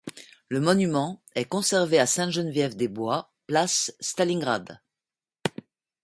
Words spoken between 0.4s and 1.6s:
Le monument est